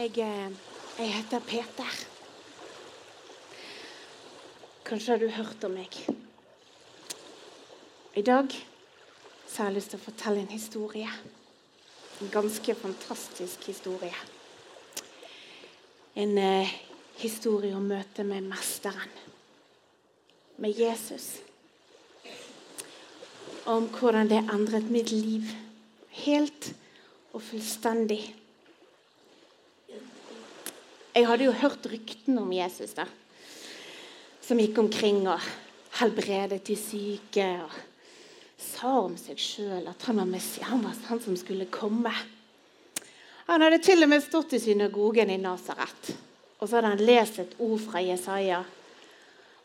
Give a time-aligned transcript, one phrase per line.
[0.00, 0.52] Jeg, eh,
[0.98, 1.96] jeg heter Peter.
[4.84, 5.98] Kanskje har du hørt om meg.
[8.16, 8.48] I dag
[9.44, 11.10] så har jeg lyst til å fortelle en historie.
[12.22, 14.16] En ganske fantastisk historie.
[16.16, 16.72] En eh,
[17.20, 19.12] historie om møtet med Mesteren,
[20.56, 21.42] med Jesus.
[23.68, 25.52] Om hvordan det endret mitt liv
[26.24, 26.72] helt
[27.34, 28.39] og fullstendig.
[31.20, 33.04] Jeg hadde jo hørt ryktene om Jesus, da,
[34.40, 35.42] som gikk omkring og
[35.98, 37.44] helbredet de syke.
[37.60, 37.74] og
[38.56, 42.14] Sa om seg sjøl at han var, Messias, han som skulle komme.
[43.50, 46.10] Han hadde til og med stått i synagogen i Nasaret.
[46.56, 48.64] Og så hadde han lest et ord fra Jesaja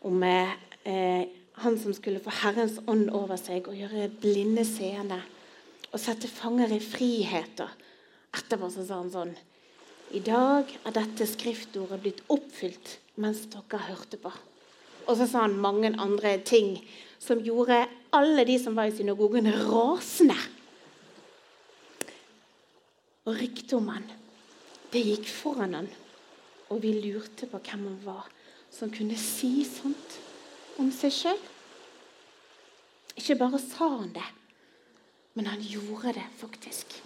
[0.04, 1.24] om eh,
[1.63, 5.24] han som skulle få Herrens ånd over seg og gjøre blinde seende
[5.94, 7.63] og sette fanger i frihet.
[7.63, 9.37] Og etterpå så sa han sånn
[10.16, 14.30] I dag er dette skriftordet blitt oppfylt mens dere hørte på.
[15.05, 16.77] Og så sa han mange andre ting
[17.20, 17.82] som gjorde
[18.16, 20.38] alle de som var i synagogen, rasende.
[23.27, 24.05] Og ryktet om han,
[24.93, 25.90] det gikk foran han.
[26.71, 28.30] Og vi lurte på hvem han var
[28.71, 30.16] som kunne si sånt
[30.80, 31.43] om seg sjøl.
[33.20, 34.30] Ikke bare sa han det,
[35.36, 36.99] men han gjorde det faktisk.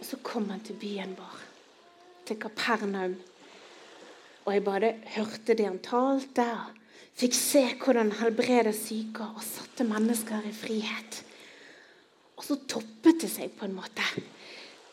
[0.00, 1.40] Og så kom han til byen vår,
[2.26, 3.18] til Kapernaum.
[4.46, 6.78] Og jeg bare hørte det han talte, og
[7.20, 11.20] fikk se hvordan han helbreda syke og satte mennesker i frihet.
[12.40, 14.04] Og så toppet det seg på en måte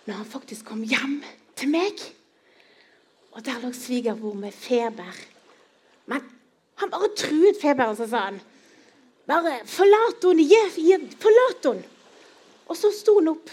[0.07, 1.21] når han faktisk kom hjem
[1.59, 2.01] til meg.
[3.35, 5.15] Og der lå svigermor med feber.
[6.07, 6.23] Men
[6.79, 8.39] han bare truet feberen, så sa han
[9.27, 11.09] bare 'Forlat henne!
[11.19, 11.83] Forlat henne!'
[12.67, 13.49] Og så sto hun opp.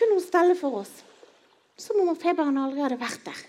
[0.00, 0.92] Kunne hun stelle for oss.
[1.76, 3.40] Som om feberen aldri hadde vært der.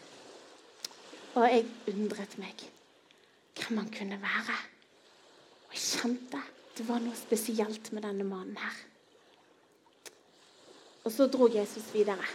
[1.40, 2.66] Og jeg undret meg
[3.56, 4.56] hvem han kunne være.
[5.70, 6.42] Og jeg kjente
[6.76, 8.78] det var noe spesielt med denne mannen her.
[11.06, 12.28] Og så dro Jesus videre.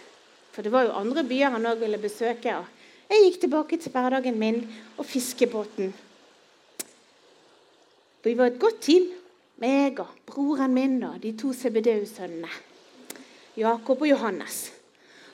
[0.53, 2.57] For det var jo andre byer han òg ville besøke.
[2.57, 4.63] og Jeg gikk tilbake til hverdagen min
[4.97, 5.93] og fiskebåten.
[8.25, 9.11] Vi var et godt team,
[9.63, 12.51] meg og broren min og de to CBDU-sønnene.
[13.57, 14.67] Jakob og Johannes.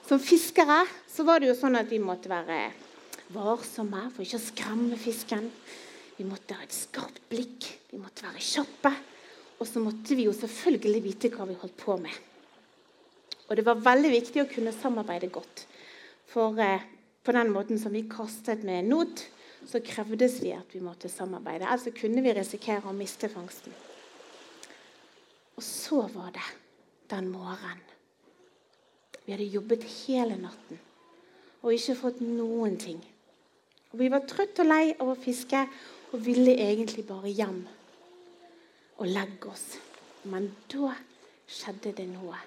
[0.06, 2.58] Som fiskere så var det jo sånn at vi måtte være
[3.34, 5.48] varsomme for ikke å skremme fisken.
[6.18, 8.92] Vi måtte ha et skarpt blikk, vi måtte være kjappe.
[9.58, 12.14] Og så måtte vi jo selvfølgelig vite hva vi holdt på med.
[13.48, 15.66] Og det var veldig viktig å kunne samarbeide godt.
[16.30, 16.82] For eh,
[17.22, 19.22] på den måten som vi kastet med not,
[19.68, 21.66] så krevdes vi at vi måtte samarbeide.
[21.66, 23.74] Ellers kunne vi risikere å miste fangsten.
[25.58, 26.46] Og så var det
[27.12, 27.91] den morgenen.
[29.24, 30.80] Vi hadde jobbet hele natten
[31.62, 32.98] og ikke fått noen ting.
[33.92, 35.60] Og Vi var trøtt og lei av å fiske
[36.12, 37.60] og ville egentlig bare hjem
[38.98, 39.76] og legge oss.
[40.24, 40.94] Men da
[41.50, 42.38] skjedde det noe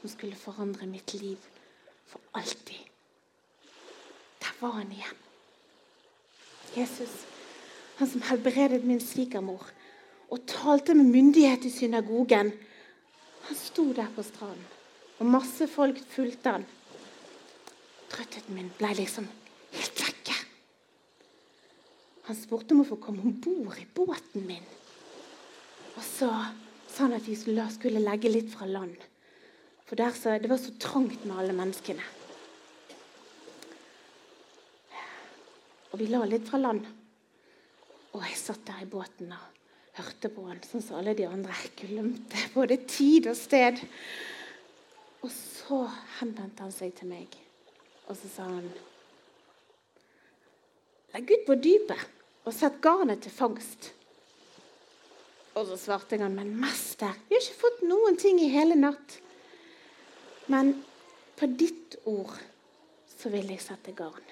[0.00, 1.38] som skulle forandre mitt liv
[2.06, 2.82] for alltid.
[4.42, 5.22] Der var han igjen.
[6.76, 7.24] Jesus,
[7.96, 9.64] han som helbredet min svigermor
[10.28, 12.52] og talte med myndighet i synagogen,
[13.46, 14.75] han sto der på stranden,
[15.16, 16.66] og masse folk fulgte han.
[18.12, 19.26] Trøttheten min ble liksom
[19.72, 20.36] helt vekke.
[22.28, 24.66] Han spurte om å få komme om bord i båten min.
[25.96, 26.28] Og så
[26.90, 28.96] sa han at vi skulle legge litt fra land.
[29.86, 32.04] For så, det var så trangt med alle menneskene.
[35.92, 36.82] Og vi la litt fra land.
[38.12, 41.54] Og jeg satt der i båten og hørte på han, sånn som alle de andre.
[41.78, 43.80] Glemte både tid og sted.
[45.26, 45.80] Og så
[46.20, 47.32] henvendte han seg til meg,
[48.06, 48.68] og så sa han
[51.16, 52.02] Legg ut på dypet
[52.46, 53.88] og sett garnet til fangst.
[55.56, 59.16] Og så svarte han, men mester, vi har ikke fått noen ting i hele natt.
[60.52, 60.74] Men
[61.40, 62.36] på ditt ord
[63.16, 64.22] så vil jeg sette garn.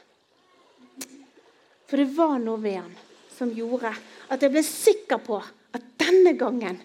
[1.88, 2.94] For det var noe ved han
[3.34, 3.90] som gjorde
[4.30, 6.78] at jeg ble sikker på at denne gangen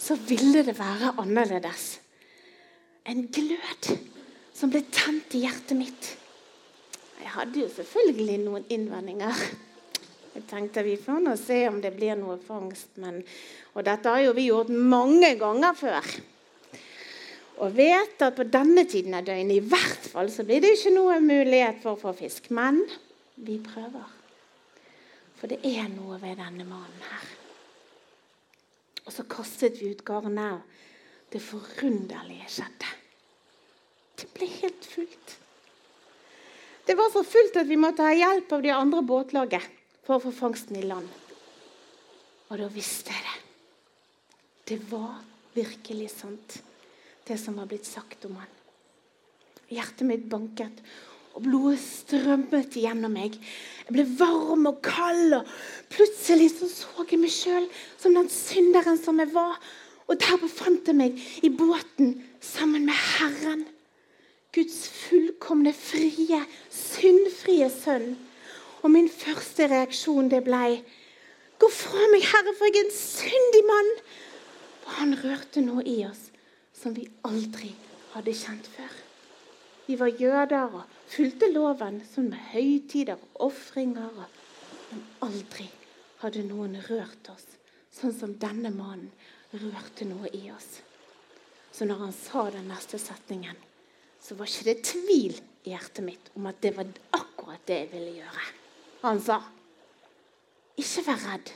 [0.00, 2.01] så ville det være annerledes.
[3.08, 3.92] En glød
[4.54, 6.10] som ble tent i hjertet mitt.
[7.22, 9.38] Jeg hadde jo selvfølgelig noen innvendinger.
[10.32, 12.94] Jeg tenkte vi får nå se om det blir noe fangst.
[13.02, 13.20] Men,
[13.74, 16.08] og dette har jo vi gjort mange ganger før.
[17.62, 20.94] Og vet at på denne tiden av døgnet i hvert fall så blir det ikke
[20.94, 22.48] noe mulighet for å få fisk.
[22.54, 22.80] Men
[23.36, 24.08] vi prøver.
[25.38, 27.28] For det er noe ved denne mannen her.
[29.02, 30.62] Og så kastet vi ut garnet,
[31.32, 32.90] det forunderlige skjedde.
[34.20, 35.36] Det ble helt fullt.
[36.86, 39.68] Det var så fullt at vi måtte ha hjelp av de andre båtlaget
[40.06, 41.08] for å få fangsten i land.
[42.50, 43.38] Og da visste jeg det.
[44.72, 45.22] Det var
[45.54, 46.58] virkelig sant,
[47.26, 48.50] det som var blitt sagt om han.
[49.72, 50.82] Hjertet mitt banket,
[51.32, 53.38] og blodet strømmet gjennom meg.
[53.86, 55.48] Jeg ble varm og kald, og
[55.92, 57.68] plutselig så, så jeg meg sjøl
[58.00, 59.56] som den synderen som jeg var.
[60.08, 63.64] Og der befant jeg meg i båten sammen med Herren.
[64.52, 68.16] Guds fullkomne, frie, syndfrie sønn.
[68.82, 70.82] Og min første reaksjon det ble
[71.62, 73.90] Gå fra meg, Herre, for jeg er en syndig mann.
[74.82, 76.24] For han rørte noe i oss
[76.74, 77.70] som vi aldri
[78.16, 78.96] hadde kjent før.
[79.86, 84.26] Vi var jøder og fulgte loven, som med høytider og ofringer.
[84.90, 85.68] Men aldri
[86.24, 87.46] hadde noen rørt oss
[87.92, 89.10] sånn som denne mannen
[89.52, 90.80] rørte noe i oss.
[91.72, 93.56] Så når han sa den neste setningen,
[94.22, 97.90] så var ikke det tvil i hjertet mitt om at det var akkurat det jeg
[97.92, 98.44] ville gjøre.
[99.02, 99.42] Han sa,
[100.76, 101.52] 'Ikke vær redd.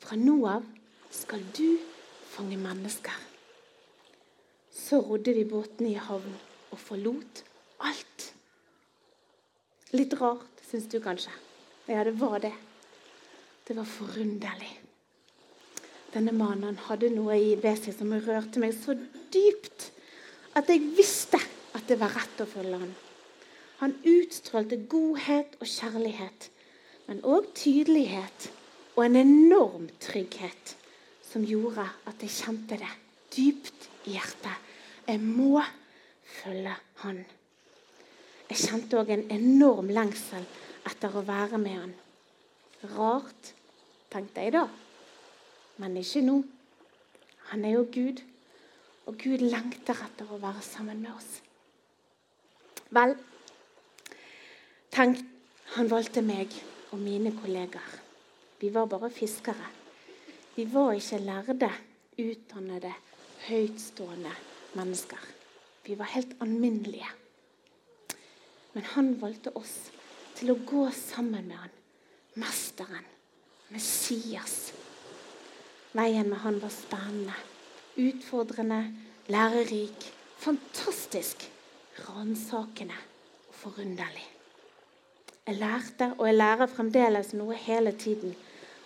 [0.00, 0.64] Fra nå av
[1.10, 1.78] skal du
[2.30, 3.24] fange mennesker.'
[4.72, 6.34] Så rodde vi båten i havn
[6.70, 7.42] og forlot
[7.80, 8.32] alt.
[9.92, 11.32] Litt rart, syns du kanskje?
[11.88, 12.54] Ja, det var det.
[13.68, 14.85] Det var forunderlig.
[16.14, 18.94] Denne mannen hadde noe ved seg som rørte meg så
[19.34, 19.90] dypt
[20.56, 21.40] at jeg visste
[21.76, 22.94] at det var rett å følge han.
[23.82, 26.48] Han utstrålte godhet og kjærlighet,
[27.06, 28.48] men òg tydelighet
[28.96, 30.72] og en enorm trygghet
[31.26, 32.92] som gjorde at jeg kjente det
[33.36, 34.64] dypt i hjertet.
[35.06, 35.60] Jeg må
[36.40, 36.72] følge
[37.02, 37.20] han.
[38.48, 40.46] Jeg kjente òg en enorm lengsel
[40.88, 41.94] etter å være med han.
[42.96, 43.52] Rart,
[44.12, 44.64] tenkte jeg da.
[45.82, 46.40] Men ikke nå.
[47.50, 48.22] Han er jo Gud,
[49.06, 51.28] og Gud lengter etter å være sammen med oss.
[52.96, 53.14] Vel,
[54.94, 55.20] tenk,
[55.76, 56.54] han valgte meg
[56.94, 58.00] og mine kollegaer.
[58.60, 59.68] Vi var bare fiskere.
[60.56, 61.70] Vi var ikke lærde,
[62.18, 62.92] utdannede,
[63.46, 64.32] høytstående
[64.78, 65.20] mennesker.
[65.84, 67.10] Vi var helt alminnelige.
[68.72, 69.90] Men han valgte oss
[70.36, 71.76] til å gå sammen med han,
[72.40, 73.06] mesteren,
[73.72, 74.72] Messias.
[75.96, 77.34] Veien med han var spennende,
[77.96, 78.82] utfordrende,
[79.32, 80.08] lærerik,
[80.38, 81.46] fantastisk,
[82.04, 82.98] ransakende
[83.48, 84.26] og forunderlig.
[85.46, 88.34] Jeg lærte, og jeg lærer fremdeles noe hele tiden.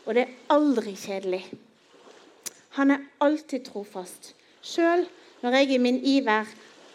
[0.07, 1.43] Og det er aldri kjedelig.
[2.79, 5.07] Han er alltid trofast, sjøl
[5.43, 6.47] når jeg i min iver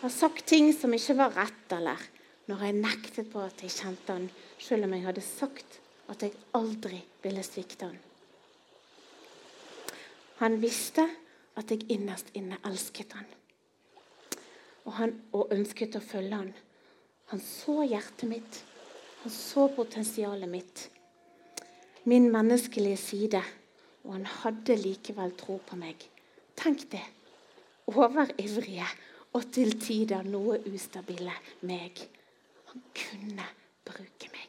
[0.01, 1.99] har sagt ting som ikke var rett, eller
[2.47, 4.29] når jeg nektet på at jeg kjente han,
[4.61, 5.79] selv om jeg hadde sagt
[6.13, 8.04] at jeg aldri ville svikte han.
[10.41, 11.05] Han visste
[11.55, 13.27] at jeg innerst inne elsket han.
[14.85, 16.51] Og han og ønsket å følge han.
[17.31, 18.61] Han så hjertet mitt.
[19.23, 20.89] Han så potensialet mitt.
[22.05, 23.41] Min menneskelige side.
[24.03, 26.03] Og han hadde likevel tro på meg.
[26.55, 27.03] Tenk det
[27.89, 28.87] overivrige
[29.35, 31.33] og til tider noe ustabile
[31.67, 32.05] meg.
[32.71, 33.47] Han kunne
[33.85, 34.41] bruke meg.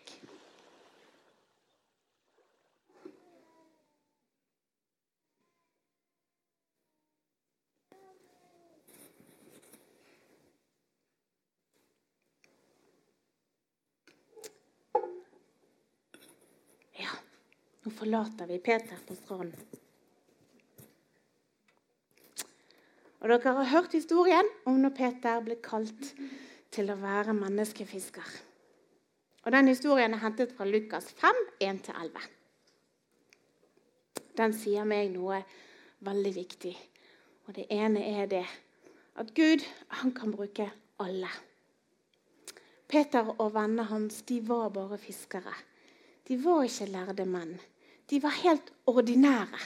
[16.96, 19.56] Ja, nå forlater vi Peter på stranden.
[23.20, 26.12] Og Dere har hørt historien om når Peter ble kalt
[26.70, 28.28] til å være menneskefisker.
[29.46, 32.28] Og Den historien er hentet fra Lukas 5, 1-11.
[34.36, 35.40] Den sier meg noe
[36.06, 36.74] veldig viktig.
[37.46, 38.44] Og Det ene er det
[39.16, 39.64] at Gud
[40.02, 40.68] han kan bruke
[41.00, 41.30] alle.
[42.86, 45.54] Peter og vennene hans de var bare fiskere.
[46.28, 47.56] De var ikke lærde menn.
[48.06, 49.60] De var helt ordinære.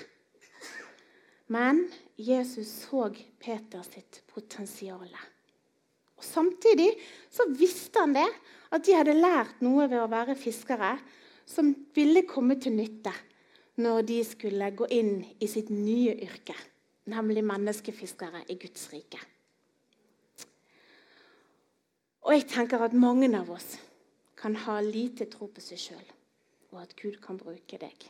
[1.51, 1.83] Men
[2.17, 3.09] Jesus så
[3.41, 5.11] Peter sitt potensial.
[6.17, 6.93] Og Samtidig
[7.31, 8.29] så visste han det,
[8.71, 10.95] at de hadde lært noe ved å være fiskere
[11.49, 13.13] som ville komme til nytte
[13.81, 16.55] når de skulle gå inn i sitt nye yrke,
[17.11, 19.21] nemlig menneskefiskere i Guds rike.
[22.29, 23.73] Og jeg tenker at mange av oss
[24.39, 26.09] kan ha lite tro på seg sjøl,
[26.71, 28.07] og at Gud kan bruke deg.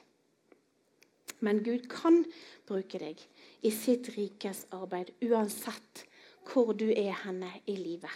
[1.40, 2.22] Men Gud kan
[2.68, 3.20] bruke deg
[3.64, 6.04] i sitt rikes arbeid, uansett
[6.50, 8.12] hvor du er henne i livet.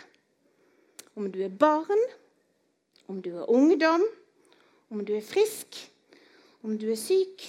[1.14, 2.00] Om du er barn,
[3.08, 4.04] om du er ungdom,
[4.90, 5.78] om du er frisk,
[6.64, 7.44] om du er syk,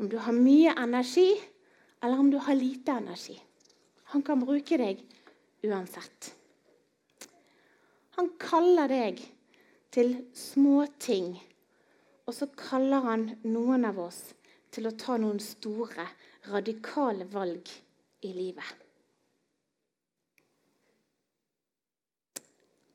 [0.00, 1.30] om du har mye energi,
[2.02, 3.36] eller om du har lite energi.
[4.12, 5.00] Han kan bruke deg
[5.64, 6.32] uansett.
[8.18, 9.22] Han kaller deg
[9.94, 11.36] til små ting.
[12.26, 14.20] Og så kaller han noen av oss
[14.72, 16.06] til å ta noen store,
[16.48, 17.68] radikale valg
[18.24, 18.70] i livet.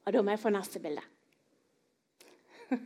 [0.08, 1.04] Og da må jeg få neste bilde.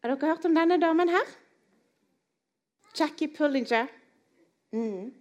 [0.00, 1.28] Har dere hørt om denne damen her?
[2.94, 3.90] Jackie Pullinger.
[4.72, 5.12] Mm.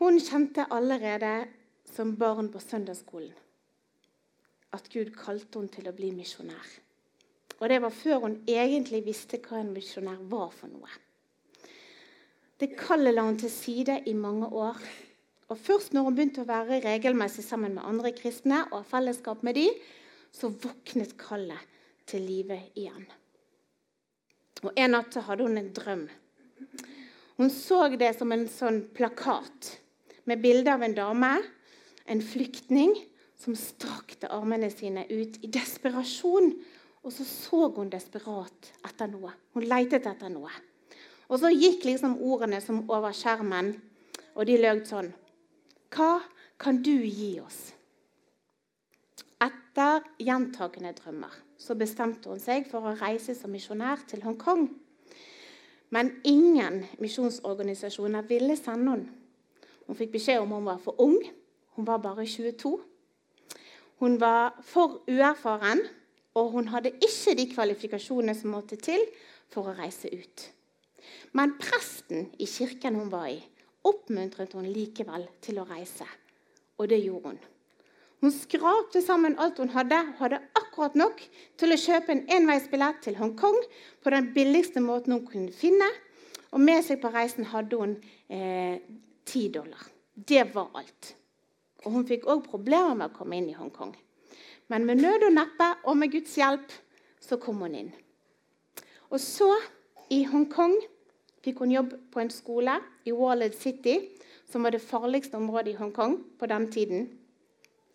[0.00, 1.34] Hun kjente allerede
[1.92, 3.32] som barn på søndagsskolen
[4.72, 6.68] at Gud kalte henne til å bli misjonær.
[7.62, 10.90] Og det var før hun egentlig visste hva en misjonær var for noe.
[12.58, 14.78] Det kallet la hun til side i mange år.
[15.46, 19.44] Og Først når hun begynte å være regelmessig sammen med andre kristne og ha fellesskap
[19.46, 19.78] med dem,
[20.34, 21.70] så våknet kallet
[22.08, 23.06] til live igjen.
[24.62, 26.06] Og En natt hadde hun en drøm.
[27.38, 29.76] Hun så det som en sånn plakat
[30.30, 31.32] med bilde av en dame,
[32.06, 32.94] en flyktning,
[33.42, 36.52] som strakte armene sine ut i desperasjon.
[37.02, 39.32] Og så så hun desperat etter noe.
[39.54, 40.50] Hun leitet etter noe.
[41.28, 43.74] Og så gikk liksom ordene som over skjermen,
[44.36, 45.10] og de lød sånn
[45.92, 46.22] Hva
[46.60, 47.72] kan du gi oss?
[49.42, 54.68] Etter gjentakende drømmer så bestemte hun seg for å reise som misjonær til Hongkong.
[55.92, 59.18] Men ingen misjonsorganisasjoner ville sende henne.
[59.86, 61.18] Hun fikk beskjed om hun var for ung.
[61.76, 62.70] Hun var bare 22.
[64.00, 65.82] Hun var for uerfaren,
[66.38, 69.04] og hun hadde ikke de kvalifikasjonene som måtte til
[69.52, 70.46] for å reise ut.
[71.36, 73.40] Men presten i kirken hun var i,
[73.88, 76.06] oppmuntret hun likevel til å reise.
[76.78, 77.40] Og det gjorde hun.
[78.22, 81.24] Hun skrapte sammen alt hun hadde, hadde akkurat nok
[81.58, 83.58] til å kjøpe en enveisbillett til Hongkong
[84.02, 85.88] på den billigste måten hun kunne finne.
[86.54, 87.96] Og med seg på reisen hadde hun
[88.28, 88.78] eh,
[89.26, 89.90] ti eh, dollar.
[90.14, 91.14] Det var alt.
[91.82, 93.96] Og hun fikk òg problemer med å komme inn i Hongkong.
[94.72, 96.70] Men med nød og neppe og med Guds hjelp
[97.20, 97.90] så kom hun inn.
[99.12, 99.50] Og så,
[100.08, 100.78] i Hongkong,
[101.44, 103.98] fikk hun jobb på en skole i Walled City,
[104.48, 107.10] som var det farligste området i Hongkong på den tiden.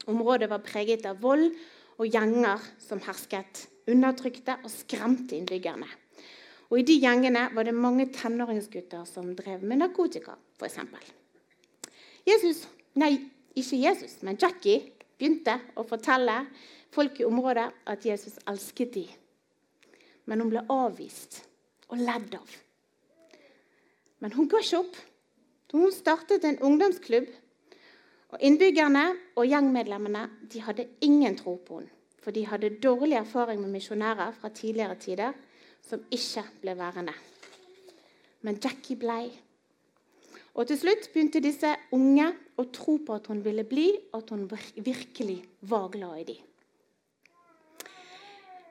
[0.05, 1.50] Området var preget av vold
[1.98, 5.89] og gjenger som hersket, undertrykte og skremte innbyggerne.
[6.69, 10.77] Og I de gjengene var det mange tenåringsgutter som drev med narkotika, f.eks.
[12.27, 12.65] Jesus,
[13.00, 13.15] nei,
[13.57, 16.43] ikke Jesus, men Jackie begynte å fortelle
[16.93, 19.09] folk i området at Jesus elsket dem.
[20.27, 21.41] Men hun ble avvist
[21.89, 22.55] og ledd av.
[24.19, 24.95] Men hun ga ikke opp.
[25.74, 27.27] Hun startet en ungdomsklubb
[28.27, 29.03] og Innbyggerne
[29.39, 31.93] og gjengmedlemmene de hadde ingen tro på henne.
[32.27, 35.36] For de hadde dårlig erfaring med misjonærer fra tidligere tider
[35.88, 37.13] som ikke ble værende.
[38.43, 39.29] Men Jackie blei.
[40.57, 44.47] Og til slutt begynte disse unge å tro på at hun ville bli, at hun
[44.49, 45.37] virkelig
[45.69, 46.43] var glad i dem.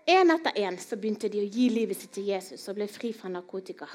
[0.07, 3.11] En etter en så begynte de å gi livet sitt til Jesus og ble fri
[3.15, 3.89] fra narkotika.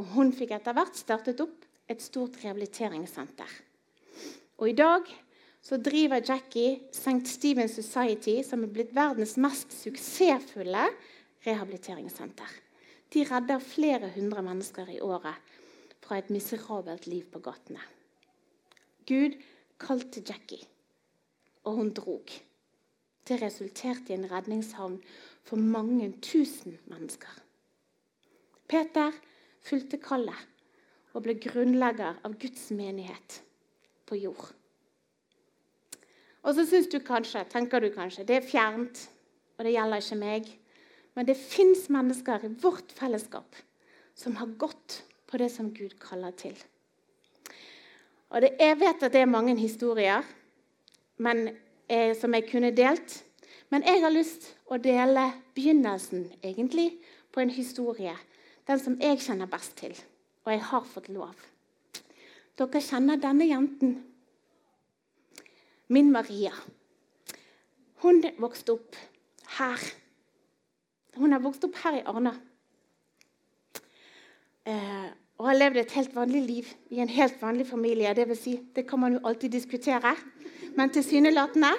[0.00, 3.50] Og Hun fikk etter hvert startet opp et stort rehabiliteringssenter.
[4.60, 5.08] Og i dag
[5.64, 7.24] så driver Jackie St.
[7.28, 10.88] Stephen Society, som er blitt verdens mest suksessfulle
[11.44, 12.48] rehabiliteringssenter.
[13.12, 15.53] De redder flere hundre mennesker i året
[16.04, 17.80] fra et miserabelt liv på gatene.
[19.08, 19.38] Gud
[19.80, 20.60] kalte Jackie,
[21.64, 22.32] og hun drog.
[23.24, 24.98] Det resulterte i en redningshavn
[25.44, 27.32] for mange tusen mennesker.
[28.68, 29.16] Peter
[29.64, 30.50] fulgte kallet
[31.14, 33.40] og ble grunnlegger av Guds menighet
[34.08, 34.52] på jord.
[36.44, 39.06] Og så syns du kanskje, tenker du kanskje det er fjernt,
[39.56, 40.50] og det gjelder ikke meg.
[41.14, 43.56] Men det fins mennesker i vårt fellesskap
[44.18, 45.00] som har gått
[45.34, 46.54] på det som Gud kaller til.
[48.30, 50.22] Og det, Jeg vet at det er mange historier
[51.18, 51.48] men,
[51.88, 53.24] eh, som jeg kunne delt.
[53.70, 57.00] Men jeg har lyst å dele begynnelsen egentlig
[57.32, 58.14] på en historie.
[58.66, 59.98] Den som jeg kjenner best til.
[60.44, 61.34] Og jeg har fått lov.
[62.58, 64.04] Dere kjenner denne jenten.
[65.88, 66.52] Min Maria.
[68.06, 68.96] Hun vokste opp
[69.58, 69.78] her.
[71.16, 72.34] Hun har vokst opp her i Arna.
[74.66, 78.14] Eh, og har levd et helt vanlig liv i en helt vanlig familie.
[78.14, 80.14] Det, vil si, det kan man jo alltid diskutere,
[80.76, 81.72] men tilsynelatende.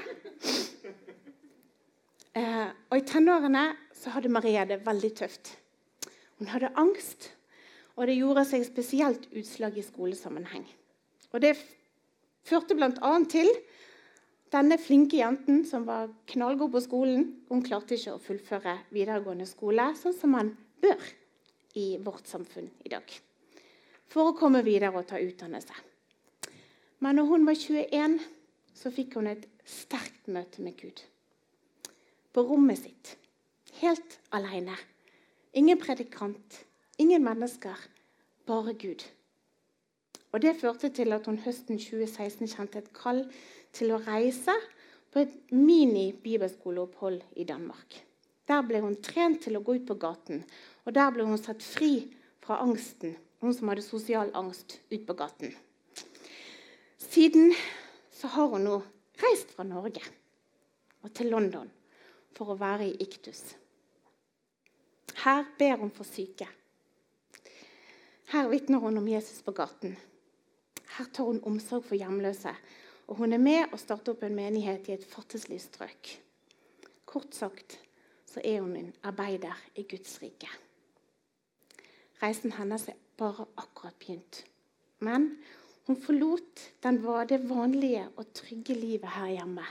[2.36, 5.54] Eh, og i tenårene så hadde Maria det veldig tøft.
[6.36, 7.30] Hun hadde angst
[7.96, 10.66] og det gjorde seg spesielt utslag i skolesammenheng.
[11.32, 11.56] Og Det
[12.46, 13.12] førte bl.a.
[13.32, 13.50] til
[14.54, 17.26] denne flinke jenten som var knallgod på skolen.
[17.50, 20.52] Hun klarte ikke å fullføre videregående skole, sånn som man
[20.84, 21.08] bør
[21.80, 23.08] i vårt samfunn i dag.
[24.12, 25.76] For å komme videre og ta utdannelse.
[27.04, 28.20] Men når hun var 21,
[28.76, 31.04] så fikk hun et sterkt møte med Gud.
[32.36, 33.14] på rommet sitt,
[33.80, 34.76] helt alene.
[35.56, 36.66] Ingen predikant,
[37.00, 37.80] ingen mennesker,
[38.46, 39.06] bare Gud.
[40.34, 43.22] Og Det førte til at hun høsten 2016 kjente et kall
[43.72, 44.52] til å reise
[45.14, 48.02] på et mini-bibelskoleopphold i Danmark.
[48.48, 50.44] Der ble hun trent til å gå ut på gaten,
[50.84, 52.10] og der ble hun satt fri
[52.44, 55.56] fra angsten, hun som hadde sosial angst, ut på gaten.
[56.98, 57.54] Siden
[58.12, 58.80] så har hun nå
[59.22, 60.04] reist fra Norge
[61.04, 61.70] og til London
[62.36, 63.44] for å være i Iktus.
[65.24, 66.48] Her ber hun for syke.
[68.34, 69.96] Her vitner hun om Jesus på gaten.
[70.98, 72.52] Her tar hun omsorg for hjemløse.
[73.08, 76.12] Og hun er med og starter opp en menighet i et fattigslig strøk.
[77.06, 77.78] Kort sagt
[78.26, 80.50] så er hun en arbeider i Guds rike.
[82.22, 84.44] Reisen hennes er bare akkurat begynt.
[85.00, 85.38] Men
[85.88, 89.66] hun forlot den det vanlige og trygge livet her hjemme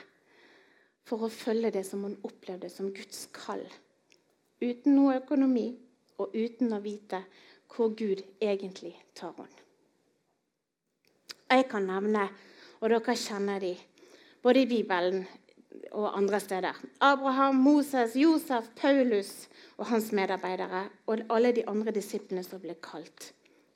[1.05, 3.65] for å følge det som hun opplevde som Guds kall.
[4.63, 5.75] Uten noe økonomi
[6.19, 7.25] og uten å vite
[7.75, 9.61] hvor Gud egentlig tar henne.
[11.51, 12.29] Jeg kan nevne,
[12.81, 13.75] og dere kjenner de,
[14.43, 15.27] både i Bibelen
[15.93, 16.77] og andre steder.
[17.01, 23.33] Abraham, Moses, Josef, Paulus og hans medarbeidere og alle de andre disiplene som ble kalt.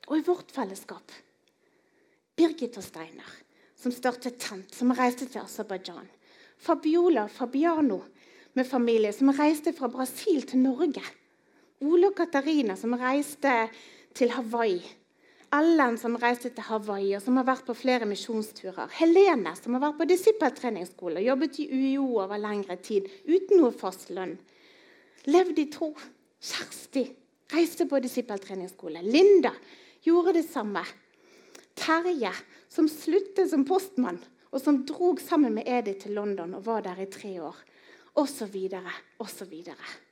[0.07, 1.11] Og i vårt fellesskap.
[2.35, 3.31] Birgit og Steinar,
[3.75, 6.07] som startet Tent, som reiste til Aserbajdsjan.
[6.59, 8.01] Fabiola Fabiano
[8.53, 11.03] med familie, som reiste fra Brasil til Norge.
[11.81, 13.69] Ole og Katarina, som reiste
[14.15, 14.81] til Hawaii.
[15.55, 18.91] Ellen, som reiste til Hawaii og som har vært på flere misjonsturer.
[18.99, 23.73] Helene, som har vært på disippeltreningsskole og jobbet i UiO over lengre tid uten noe
[23.73, 24.35] fast lønn.
[25.29, 25.93] Levde i tro.
[26.39, 27.07] Kjersti
[27.53, 29.01] reiste på disippeltreningsskole.
[29.01, 29.51] Linda
[30.05, 30.83] gjorde det samme.
[31.79, 32.31] Terje,
[32.69, 37.01] som sluttet som postmann og som drog sammen med Edith til London og var der
[37.01, 37.57] i tre år.
[38.19, 40.08] Og så videre, og så videre.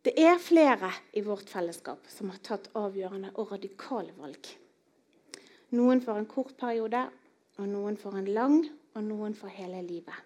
[0.00, 4.48] Det er flere i vårt fellesskap som har tatt avgjørende og radikale valg.
[5.76, 7.02] Noen for en kort periode,
[7.60, 8.62] og noen for en lang,
[8.96, 10.16] og noen for hele livet.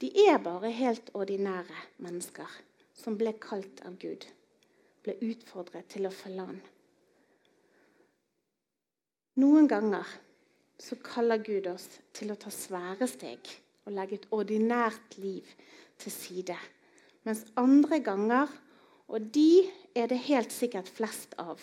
[0.00, 2.54] De er bare helt ordinære mennesker
[2.94, 4.28] som ble kalt av Gud,
[5.02, 6.62] ble utfordret til å følge Han.
[9.42, 10.06] Noen ganger
[10.80, 13.50] så kaller Gud oss til å ta svære steg
[13.86, 15.50] og legge et ordinært liv
[15.98, 16.56] til side.
[17.26, 18.50] Mens andre ganger,
[19.10, 19.66] og de
[19.98, 21.58] er det helt sikkert flest av,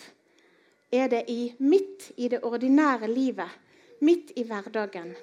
[0.92, 3.48] er det i, midt i det ordinære livet,
[4.04, 5.14] midt i hverdagen,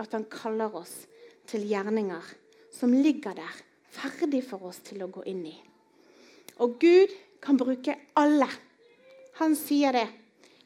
[0.00, 1.02] at han kaller oss
[1.46, 2.32] til gjerninger
[2.72, 3.60] som ligger der,
[3.92, 5.54] ferdig for oss til å gå inn i.
[6.64, 7.12] Og Gud
[7.44, 8.48] kan bruke alle.
[9.40, 10.08] Han sier det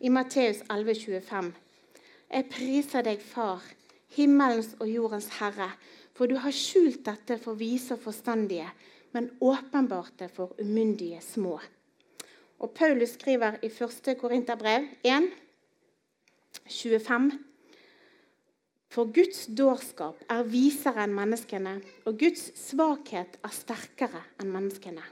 [0.06, 1.50] i Matteus 11,25.
[2.30, 3.62] Jeg priser deg, Far,
[4.14, 5.72] himmelens og jordens Herre,
[6.16, 8.68] for du har skjult dette for vise og forstandige,
[9.12, 11.58] men åpenbart det for umyndige små.
[12.58, 14.16] Og Paulus skriver i 1.
[14.18, 15.28] Korinterbrev 1,
[16.66, 17.30] 25.
[18.96, 21.74] For Guds dårskap er visere enn menneskene,
[22.08, 25.04] og Guds svakhet er sterkere enn menneskene.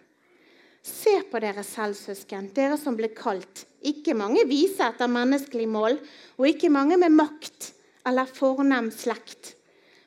[0.85, 3.65] Se på dere selv, søsken, dere som ble kalt.
[3.85, 5.99] Ikke mange vise etter menneskelig mål,
[6.41, 7.71] og ikke mange med makt
[8.09, 9.55] eller fornem slekt.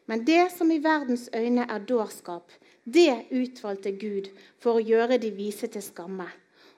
[0.10, 2.50] Men det som i verdens øyne er dårskap,
[2.88, 4.30] det utvalgte Gud
[4.64, 6.28] for å gjøre de vise til skamme.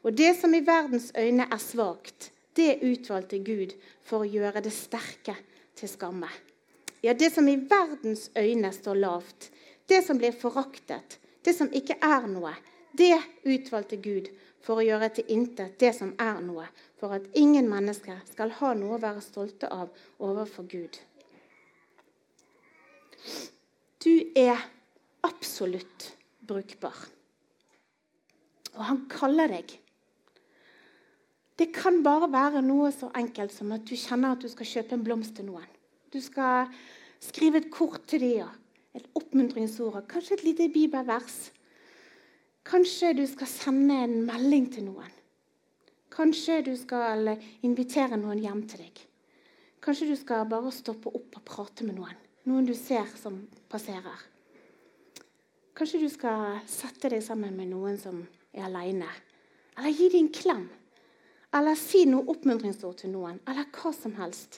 [0.01, 4.73] Og det som i verdens øyne er svakt, det utvalgte Gud for å gjøre det
[4.73, 5.35] sterke
[5.77, 6.29] til skamme.
[7.05, 9.51] Ja, det som i verdens øyne står lavt,
[9.85, 12.55] det som blir foraktet, det som ikke er noe,
[12.97, 14.31] det utvalgte Gud
[14.65, 16.65] for å gjøre til intet det som er noe,
[16.97, 20.99] for at ingen mennesker skal ha noe å være stolte av overfor Gud.
[24.01, 24.57] Du er
[25.25, 26.11] absolutt
[26.47, 26.95] brukbar.
[28.75, 29.75] Og han kaller deg.
[31.59, 34.95] Det kan bare være noe så enkelt som at du kjenner at du skal kjøpe
[34.95, 35.67] en blomst til noen.
[36.09, 36.69] Du skal
[37.19, 38.47] skrive et kort til dem,
[38.95, 41.49] et oppmuntringsord, kanskje et lite bibelvers.
[42.65, 45.11] Kanskje du skal sende en melding til noen.
[46.13, 49.03] Kanskje du skal invitere noen hjem til deg.
[49.83, 52.17] Kanskje du skal bare stoppe opp og prate med noen.
[52.47, 54.25] Noen du ser som passerer.
[55.79, 58.17] Kanskje du skal sette deg sammen med noen som
[58.51, 59.07] er aleine.
[59.79, 60.65] Eller gi dem en klem.
[61.55, 63.37] Eller si noe oppmuntringsord til noen.
[63.47, 64.57] Eller hva som helst.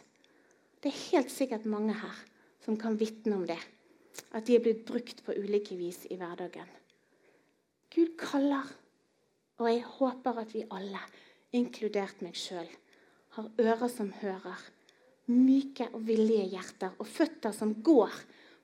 [0.82, 2.24] Det er helt sikkert mange her
[2.66, 3.60] som kan vitne om det.
[4.34, 6.74] At de er blitt brukt på ulike vis i hverdagen.
[7.94, 8.74] Gud kaller.
[9.62, 11.04] Og jeg håper at vi alle,
[11.54, 12.66] inkludert meg sjøl,
[13.38, 14.58] har ører som hører,
[15.30, 18.20] myke og villige hjerter og føtter som går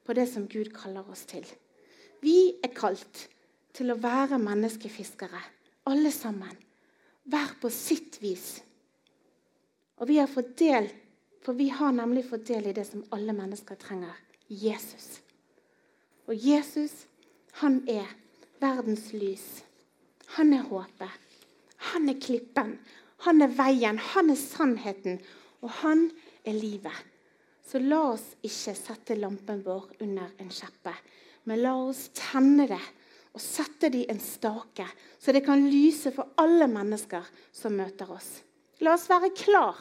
[0.10, 1.46] på det som Gud kaller oss til.
[2.24, 3.28] Vi er kalt
[3.78, 5.42] til å være menneskefiskere,
[5.90, 6.56] alle sammen.
[7.28, 8.58] Hver på sitt vis.
[9.98, 10.88] Og vi har fått del,
[11.44, 14.16] for vi har nemlig fått del i det som alle mennesker trenger
[14.48, 15.20] Jesus.
[16.28, 17.06] Og Jesus,
[17.62, 18.08] han er
[18.62, 19.46] verdens lys.
[20.38, 21.12] Han er håpet.
[21.94, 22.78] Han er klippen.
[23.26, 24.00] Han er veien.
[24.14, 25.22] Han er sannheten.
[25.62, 26.10] Og han
[26.44, 26.98] er livet.
[27.68, 30.94] Så la oss ikke sette lampen vår under en kjeppe,
[31.48, 32.84] men la oss tenne det
[33.38, 34.86] og sette det i en stake,
[35.20, 38.42] så det kan lyse for alle mennesker som møter oss.
[38.84, 39.80] La oss være klar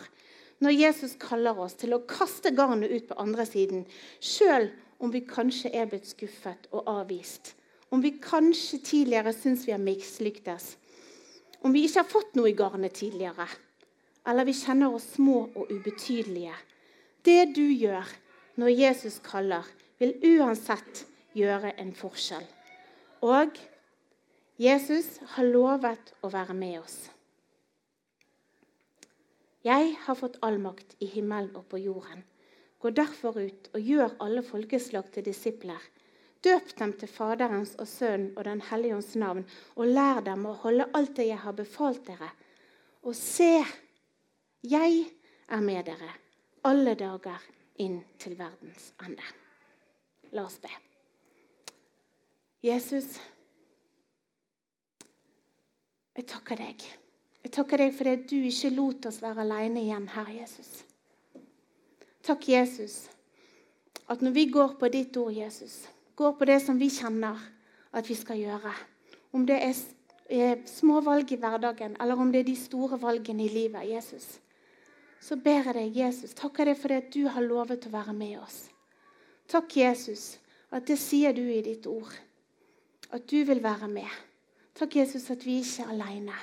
[0.65, 3.85] når Jesus kaller oss til å kaste garnet ut på andre siden,
[4.21, 4.71] sjøl
[5.03, 7.53] om vi kanskje er blitt skuffet og avvist.
[7.93, 10.75] Om vi kanskje tidligere syns vi har mislyktes.
[11.61, 13.47] Om vi ikke har fått noe i garnet tidligere.
[14.27, 16.57] Eller vi kjenner oss små og ubetydelige.
[17.23, 18.09] Det du gjør
[18.57, 19.65] når Jesus kaller,
[20.01, 21.05] vil uansett
[21.37, 22.46] gjøre en forskjell.
[23.27, 23.59] Og
[24.61, 26.96] Jesus har lovet å være med oss.
[29.66, 32.22] Jeg har fått all makt i himmelen og på jorden.
[32.81, 35.81] Gå derfor ut og gjør alle folkeslag til disipler.
[36.44, 39.42] Døp dem til Faderens og Sønnen og Den hellige ånds navn,
[39.75, 42.31] og lær dem å holde alt det jeg har befalt dere.
[43.03, 43.64] Og se,
[44.62, 45.03] jeg
[45.49, 46.14] er med dere
[46.66, 47.42] alle dager
[47.83, 49.22] inn til verdens ende.
[50.35, 50.86] La oss be.
[52.67, 53.17] Jesus,
[56.17, 56.85] jeg takker deg.
[57.45, 60.81] Jeg takker deg for at du ikke lot oss være alene igjen her, Jesus.
[62.27, 63.05] Takk, Jesus,
[64.11, 65.85] at når vi går på ditt ord, Jesus,
[66.19, 67.39] går på det som vi kjenner
[67.95, 68.73] at vi skal gjøre,
[69.37, 73.53] om det er små valg i hverdagen, eller om det er de store valgene i
[73.53, 74.41] livet, Jesus,
[75.23, 78.41] så ber jeg deg, Jesus, takker deg for at du har lovet å være med
[78.41, 78.65] oss.
[79.47, 80.41] Takk, Jesus,
[80.75, 82.11] at det sier du i ditt ord,
[83.12, 84.11] at du vil være med.
[84.77, 86.37] Takk, Jesus, at vi ikke er alene.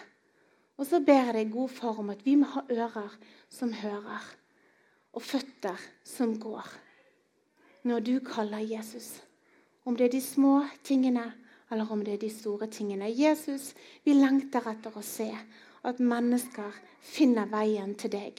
[0.78, 3.14] Og så ber jeg deg, god far, om at vi må ha ører
[3.50, 4.24] som hører,
[5.14, 6.66] og føtter som går.
[7.84, 9.22] Når du kaller Jesus,
[9.86, 11.28] om det er de små tingene
[11.72, 13.10] eller om det er de store tingene.
[13.10, 13.74] Jesus,
[14.06, 15.30] vi lengter etter å se
[15.84, 18.38] at mennesker finner veien til deg.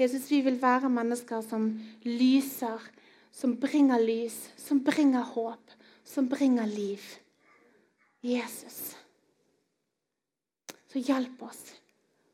[0.00, 1.70] Jesus, vi vil være mennesker som
[2.04, 2.82] lyser,
[3.32, 5.72] som bringer lys, som bringer håp,
[6.04, 7.00] som bringer liv.
[8.22, 8.96] Jesus.
[10.92, 11.74] Så hjelp oss,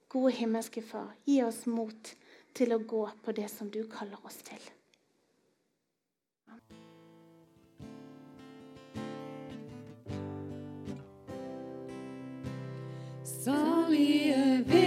[0.08, 1.14] gode himmelske Far.
[1.24, 2.10] Gi oss mot
[2.52, 4.60] til å gå på det som du kaller oss til.
[13.24, 14.77] Salige